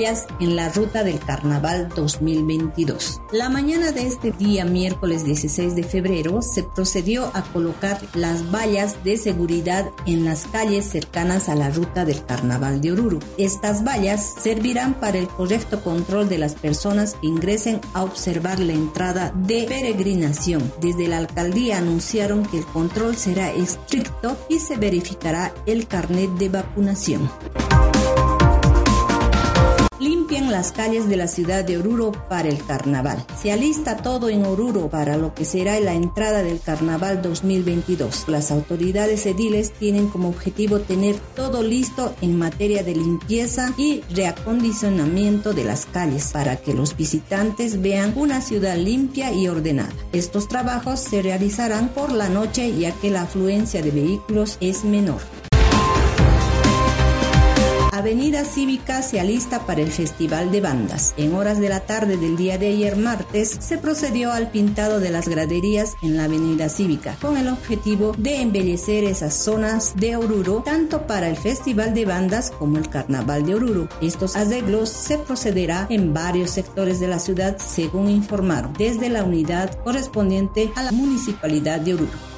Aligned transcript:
en 0.00 0.56
la 0.56 0.70
ruta 0.70 1.04
del 1.04 1.18
Carnaval 1.18 1.90
2022. 1.94 3.20
La 3.32 3.50
mañana 3.50 3.92
de 3.92 4.06
este 4.06 4.32
día, 4.32 4.64
miércoles 4.64 5.24
16 5.24 5.76
de 5.76 5.82
febrero, 5.82 6.40
se 6.40 6.62
procedió 6.62 7.30
a 7.34 7.42
colocar 7.42 8.00
las 8.14 8.50
vallas 8.50 9.04
de 9.04 9.18
seguridad 9.18 9.90
en 10.06 10.24
las 10.24 10.46
calles 10.46 10.86
cercanas 10.86 11.50
a 11.50 11.54
la 11.54 11.68
ruta 11.68 12.06
del 12.06 12.24
Carnaval 12.24 12.80
de 12.80 12.92
Oruro. 12.92 13.18
Estas 13.36 13.84
vallas 13.84 14.36
servirán 14.40 14.94
para 14.94 15.18
el 15.18 15.28
correcto 15.28 15.82
control 15.82 16.30
de 16.30 16.38
las 16.38 16.54
personas 16.54 17.14
que 17.20 17.26
ingresen 17.26 17.82
a 17.92 18.02
observar 18.02 18.58
la 18.58 18.72
entrada 18.72 19.34
de 19.36 19.64
peregrinación. 19.68 20.72
Desde 20.80 21.08
la 21.08 21.18
alcaldía 21.18 21.76
anunciaron 21.76 22.46
que 22.46 22.56
el 22.56 22.64
control 22.64 23.16
será 23.16 23.52
estricto 23.52 24.38
y 24.48 24.60
se 24.60 24.78
verificará 24.78 25.52
el 25.66 25.86
carnet 25.86 26.30
de 26.38 26.48
vacunación 26.48 27.30
limpian 30.00 30.50
las 30.50 30.72
calles 30.72 31.08
de 31.08 31.16
la 31.16 31.28
ciudad 31.28 31.64
de 31.64 31.78
Oruro 31.78 32.12
para 32.28 32.48
el 32.48 32.64
carnaval. 32.64 33.24
Se 33.40 33.52
alista 33.52 33.98
todo 33.98 34.30
en 34.30 34.44
Oruro 34.46 34.88
para 34.88 35.16
lo 35.16 35.34
que 35.34 35.44
será 35.44 35.78
la 35.78 35.94
entrada 35.94 36.42
del 36.42 36.60
carnaval 36.60 37.22
2022. 37.22 38.24
Las 38.28 38.50
autoridades 38.50 39.26
ediles 39.26 39.72
tienen 39.72 40.08
como 40.08 40.28
objetivo 40.30 40.80
tener 40.80 41.16
todo 41.36 41.62
listo 41.62 42.14
en 42.22 42.38
materia 42.38 42.82
de 42.82 42.94
limpieza 42.94 43.74
y 43.76 44.02
reacondicionamiento 44.14 45.52
de 45.52 45.64
las 45.64 45.86
calles 45.86 46.30
para 46.32 46.56
que 46.56 46.74
los 46.74 46.96
visitantes 46.96 47.82
vean 47.82 48.14
una 48.16 48.40
ciudad 48.40 48.76
limpia 48.76 49.32
y 49.32 49.48
ordenada. 49.48 49.92
Estos 50.12 50.48
trabajos 50.48 51.00
se 51.00 51.22
realizarán 51.22 51.88
por 51.88 52.10
la 52.10 52.28
noche 52.28 52.72
ya 52.78 52.92
que 52.92 53.10
la 53.10 53.22
afluencia 53.22 53.82
de 53.82 53.90
vehículos 53.90 54.56
es 54.60 54.84
menor. 54.84 55.20
Avenida 58.00 58.46
Cívica 58.46 59.02
se 59.02 59.20
alista 59.20 59.66
para 59.66 59.82
el 59.82 59.92
Festival 59.92 60.50
de 60.50 60.62
Bandas. 60.62 61.12
En 61.18 61.34
horas 61.34 61.60
de 61.60 61.68
la 61.68 61.80
tarde 61.80 62.16
del 62.16 62.34
día 62.34 62.56
de 62.56 62.68
ayer 62.68 62.96
martes 62.96 63.58
se 63.60 63.76
procedió 63.76 64.32
al 64.32 64.50
pintado 64.50 65.00
de 65.00 65.10
las 65.10 65.28
graderías 65.28 65.96
en 66.00 66.16
la 66.16 66.24
Avenida 66.24 66.70
Cívica 66.70 67.18
con 67.20 67.36
el 67.36 67.48
objetivo 67.48 68.14
de 68.16 68.40
embellecer 68.40 69.04
esas 69.04 69.34
zonas 69.34 69.96
de 69.96 70.16
Oruro 70.16 70.62
tanto 70.64 71.06
para 71.06 71.28
el 71.28 71.36
Festival 71.36 71.92
de 71.92 72.06
Bandas 72.06 72.50
como 72.52 72.78
el 72.78 72.88
Carnaval 72.88 73.44
de 73.44 73.56
Oruro. 73.56 73.88
Estos 74.00 74.34
arreglos 74.34 74.88
se 74.88 75.18
procederá 75.18 75.86
en 75.90 76.14
varios 76.14 76.52
sectores 76.52 77.00
de 77.00 77.08
la 77.08 77.18
ciudad 77.18 77.58
según 77.58 78.08
informaron 78.08 78.72
desde 78.78 79.10
la 79.10 79.24
unidad 79.24 79.78
correspondiente 79.84 80.72
a 80.74 80.84
la 80.84 80.92
Municipalidad 80.92 81.80
de 81.80 81.92
Oruro 81.92 82.30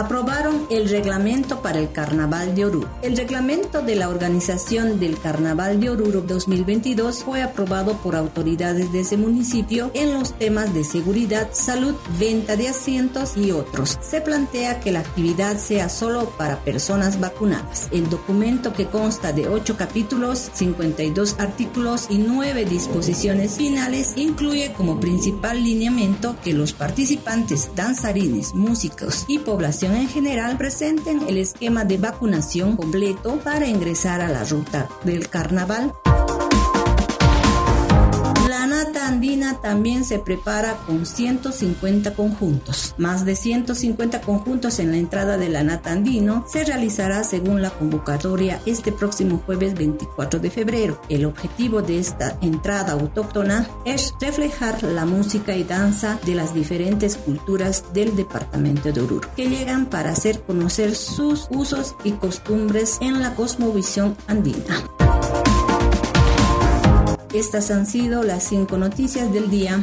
aprobaron 0.00 0.49
el 0.70 0.88
reglamento 0.88 1.62
para 1.62 1.78
el 1.78 1.92
Carnaval 1.92 2.54
de 2.54 2.66
Oruro. 2.66 2.88
El 3.02 3.16
reglamento 3.16 3.82
de 3.82 3.94
la 3.94 4.08
organización 4.08 5.00
del 5.00 5.18
Carnaval 5.18 5.80
de 5.80 5.90
Oruro 5.90 6.20
2022 6.22 7.24
fue 7.24 7.42
aprobado 7.42 7.94
por 7.98 8.16
autoridades 8.16 8.92
de 8.92 9.00
ese 9.00 9.16
municipio 9.16 9.90
en 9.94 10.14
los 10.14 10.38
temas 10.38 10.74
de 10.74 10.84
seguridad, 10.84 11.48
salud, 11.52 11.94
venta 12.18 12.56
de 12.56 12.68
asientos 12.68 13.36
y 13.36 13.50
otros. 13.50 13.98
Se 14.00 14.20
plantea 14.20 14.80
que 14.80 14.92
la 14.92 15.00
actividad 15.00 15.56
sea 15.56 15.88
solo 15.88 16.30
para 16.36 16.64
personas 16.64 17.20
vacunadas. 17.20 17.88
El 17.90 18.08
documento 18.10 18.72
que 18.72 18.86
consta 18.86 19.32
de 19.32 19.48
8 19.48 19.76
capítulos, 19.76 20.50
52 20.54 21.36
artículos 21.38 22.06
y 22.10 22.18
9 22.18 22.64
disposiciones 22.64 23.56
finales 23.56 24.14
incluye 24.16 24.72
como 24.72 25.00
principal 25.00 25.62
lineamiento 25.62 26.36
que 26.42 26.52
los 26.52 26.72
participantes, 26.72 27.70
danzarines, 27.74 28.54
músicos 28.54 29.24
y 29.28 29.38
población 29.38 29.94
en 29.96 30.08
general 30.08 30.49
presenten 30.58 31.22
el 31.28 31.38
esquema 31.38 31.84
de 31.84 31.98
vacunación 31.98 32.76
completo 32.76 33.38
para 33.42 33.66
ingresar 33.66 34.20
a 34.20 34.28
la 34.28 34.44
ruta 34.44 34.88
del 35.04 35.28
carnaval 35.28 35.92
andina 38.52 39.60
también 39.60 40.04
se 40.04 40.18
prepara 40.18 40.76
con 40.86 41.06
150 41.06 42.14
conjuntos. 42.14 42.94
Más 42.98 43.24
de 43.24 43.36
150 43.36 44.20
conjuntos 44.20 44.78
en 44.78 44.90
la 44.90 44.96
entrada 44.96 45.36
de 45.36 45.48
la 45.48 45.62
nata 45.62 45.92
andino 45.92 46.44
se 46.48 46.64
realizará 46.64 47.24
según 47.24 47.62
la 47.62 47.70
convocatoria 47.70 48.60
este 48.66 48.92
próximo 48.92 49.42
jueves 49.44 49.74
24 49.74 50.40
de 50.40 50.50
febrero. 50.50 51.00
El 51.08 51.24
objetivo 51.24 51.82
de 51.82 51.98
esta 51.98 52.38
entrada 52.40 52.92
autóctona 52.92 53.66
es 53.84 54.14
reflejar 54.20 54.82
la 54.82 55.04
música 55.06 55.54
y 55.54 55.64
danza 55.64 56.18
de 56.24 56.34
las 56.34 56.54
diferentes 56.54 57.16
culturas 57.16 57.84
del 57.92 58.16
departamento 58.16 58.92
de 58.92 59.00
Oruro, 59.00 59.28
que 59.36 59.48
llegan 59.48 59.86
para 59.86 60.10
hacer 60.10 60.42
conocer 60.42 60.94
sus 60.94 61.46
usos 61.50 61.94
y 62.04 62.12
costumbres 62.12 62.98
en 63.00 63.20
la 63.20 63.34
cosmovisión 63.34 64.16
andina. 64.26 64.99
Estas 67.40 67.70
han 67.70 67.86
sido 67.86 68.22
las 68.22 68.44
cinco 68.44 68.76
noticias 68.76 69.32
del 69.32 69.48
día. 69.48 69.82